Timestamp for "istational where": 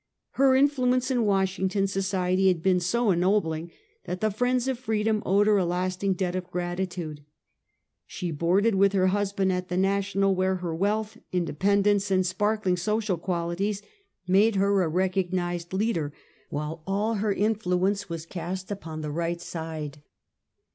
9.75-10.55